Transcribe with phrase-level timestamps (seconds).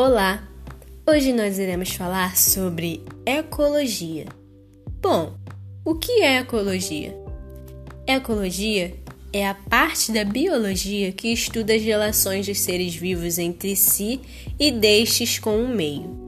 [0.00, 0.48] Olá!
[1.04, 4.26] Hoje nós iremos falar sobre ecologia.
[5.02, 5.36] Bom,
[5.84, 7.16] o que é ecologia?
[8.06, 8.94] Ecologia
[9.32, 14.20] é a parte da biologia que estuda as relações dos seres vivos entre si
[14.56, 16.24] e destes com o meio.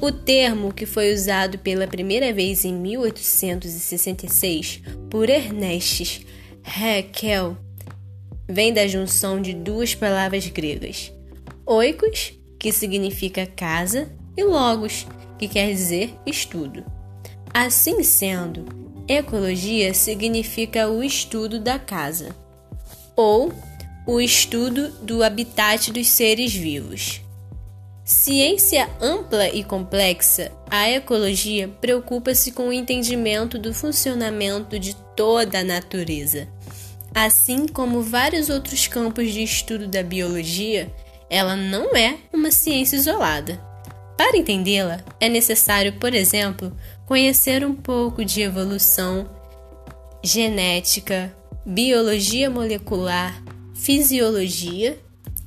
[0.00, 4.80] O termo, que foi usado pela primeira vez em 1866
[5.10, 6.24] por Ernest
[6.62, 7.56] Haeckel,
[8.48, 11.12] vem da junção de duas palavras gregas:
[11.66, 15.06] oikos, que significa casa, e logos,
[15.38, 16.84] que quer dizer estudo.
[17.52, 18.66] Assim sendo,
[19.06, 22.34] ecologia significa o estudo da casa,
[23.16, 23.52] ou
[24.06, 27.20] o estudo do habitat dos seres vivos.
[28.04, 35.64] Ciência ampla e complexa, a ecologia preocupa-se com o entendimento do funcionamento de toda a
[35.64, 36.48] natureza.
[37.14, 40.90] Assim como vários outros campos de estudo da biologia,
[41.30, 43.60] ela não é uma ciência isolada.
[44.16, 46.76] Para entendê-la, é necessário, por exemplo,
[47.06, 49.28] conhecer um pouco de evolução,
[50.24, 51.32] genética,
[51.64, 53.40] biologia molecular,
[53.74, 54.98] fisiologia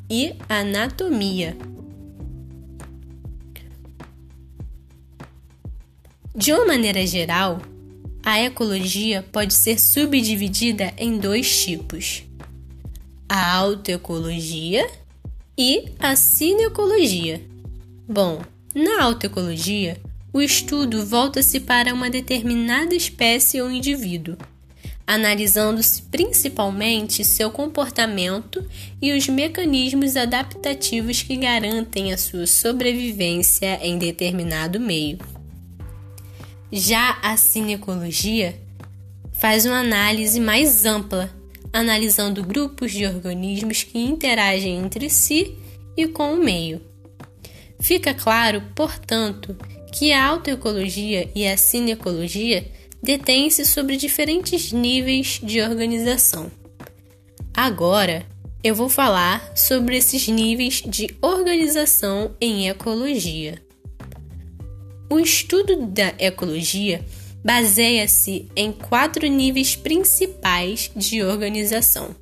[0.10, 1.58] e anatomia.
[6.34, 7.62] De uma maneira geral,
[8.24, 12.24] a ecologia pode ser subdividida em dois tipos:
[13.28, 14.90] a autoecologia
[15.58, 17.42] e a cineecologia.
[18.08, 18.42] Bom,
[18.74, 19.98] na autoecologia,
[20.34, 24.38] o estudo volta-se para uma determinada espécie ou indivíduo,
[25.06, 28.66] analisando-se principalmente seu comportamento
[29.02, 35.20] e os mecanismos adaptativos que garantem a sua sobrevivência em determinado meio.
[36.72, 38.58] Já a cinecologia
[39.34, 41.30] faz uma análise mais ampla,
[41.74, 45.58] analisando grupos de organismos que interagem entre si
[45.96, 46.82] e com o meio.
[47.80, 49.58] Fica claro, portanto,
[49.92, 52.66] que a autoecologia e a cinecologia
[53.02, 56.52] detêm-se sobre diferentes níveis de organização.
[57.54, 58.26] Agora,
[58.64, 63.62] eu vou falar sobre esses níveis de organização em ecologia.
[65.10, 67.04] O estudo da ecologia
[67.44, 72.16] baseia-se em quatro níveis principais de organização,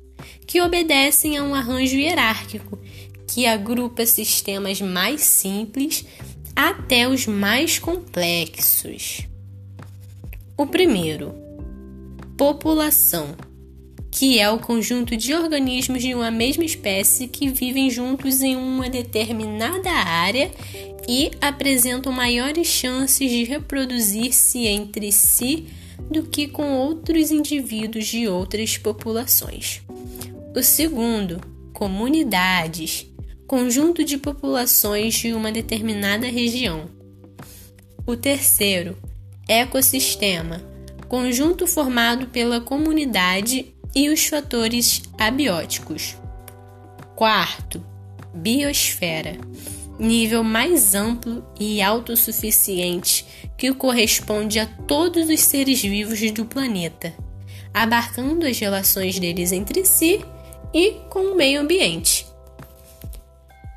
[0.46, 2.78] que obedecem a um arranjo hierárquico
[3.26, 6.04] que agrupa sistemas mais simples
[6.56, 9.26] até os mais complexos.
[10.56, 11.34] O primeiro,
[12.36, 13.36] população,
[14.10, 18.88] que é o conjunto de organismos de uma mesma espécie que vivem juntos em uma
[18.90, 20.50] determinada área
[21.08, 25.66] e apresentam maiores chances de reproduzir-se entre si
[26.10, 29.82] do que com outros indivíduos de outras populações.
[30.54, 31.40] O segundo,
[31.72, 33.06] comunidades,
[33.46, 36.90] conjunto de populações de uma determinada região.
[38.06, 38.96] O terceiro,
[39.48, 40.62] ecossistema,
[41.08, 46.16] conjunto formado pela comunidade e os fatores abióticos.
[47.14, 47.84] Quarto,
[48.34, 49.36] biosfera
[50.00, 57.12] nível mais amplo e autossuficiente que corresponde a todos os seres vivos do planeta,
[57.72, 60.24] abarcando as relações deles entre si
[60.72, 62.26] e com o meio ambiente.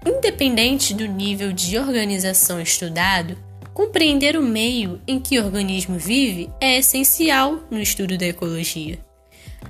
[0.05, 3.37] Independente do nível de organização estudado,
[3.73, 8.99] compreender o meio em que o organismo vive é essencial no estudo da ecologia.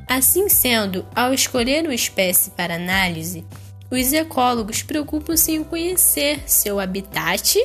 [0.08, 3.46] Assim sendo, ao escolher uma espécie para análise,
[3.90, 7.58] os ecólogos preocupam-se em conhecer seu habitat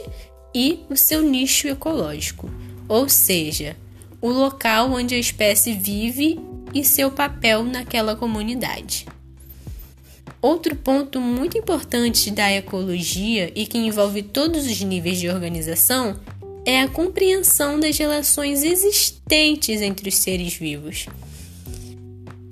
[0.55, 2.51] e o seu nicho ecológico,
[2.89, 3.77] ou seja,
[4.21, 6.39] o local onde a espécie vive
[6.75, 9.07] e seu papel naquela comunidade.
[10.41, 16.19] Outro ponto muito importante da ecologia e que envolve todos os níveis de organização
[16.65, 21.07] é a compreensão das relações existentes entre os seres vivos,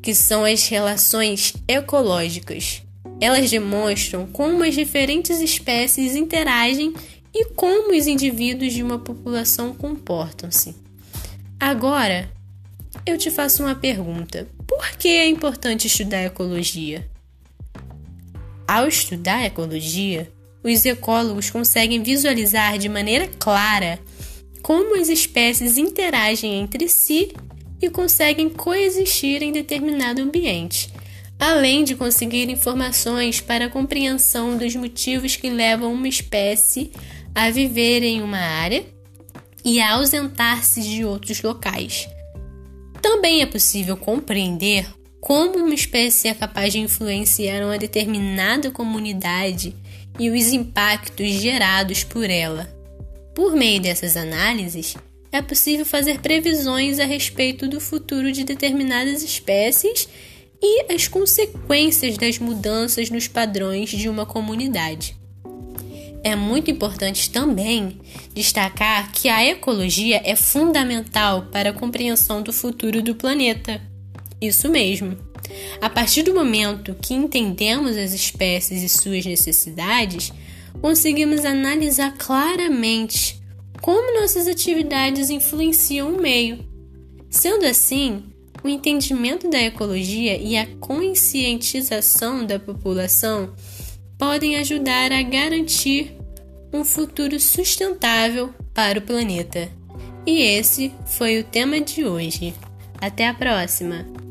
[0.06, 2.80] que são as relações ecológicas,
[3.20, 6.94] elas demonstram como as diferentes espécies interagem
[7.34, 10.76] e como os indivíduos de uma população comportam-se.
[11.58, 12.30] Agora,
[13.04, 17.04] eu te faço uma pergunta: por que é importante estudar ecologia?
[18.64, 20.32] Ao estudar ecologia,
[20.62, 23.98] os ecólogos conseguem visualizar de maneira clara
[24.62, 27.34] como as espécies interagem entre si
[27.80, 30.90] e conseguem coexistir em determinado ambiente
[31.38, 36.90] além de conseguir informações para a compreensão dos motivos que levam uma espécie
[37.34, 38.84] a viver em uma área
[39.64, 42.08] e a ausentar-se de outros locais.
[43.02, 44.86] Também é possível compreender
[45.20, 49.74] como uma espécie é capaz de influenciar uma determinada comunidade
[50.18, 52.72] e os impactos gerados por ela.
[53.34, 54.96] Por meio dessas análises,
[55.36, 60.08] é possível fazer previsões a respeito do futuro de determinadas espécies
[60.62, 65.16] e as consequências das mudanças nos padrões de uma comunidade.
[66.24, 68.00] É muito importante também
[68.34, 73.80] destacar que a ecologia é fundamental para a compreensão do futuro do planeta.
[74.40, 75.16] Isso mesmo.
[75.80, 80.32] A partir do momento que entendemos as espécies e suas necessidades,
[80.80, 83.40] conseguimos analisar claramente
[83.80, 86.58] como nossas atividades influenciam o meio.
[87.30, 88.24] Sendo assim,
[88.62, 93.54] o entendimento da ecologia e a conscientização da população
[94.18, 96.16] podem ajudar a garantir
[96.72, 99.68] um futuro sustentável para o planeta.
[100.26, 102.54] E esse foi o tema de hoje.
[103.00, 104.25] Até a próxima!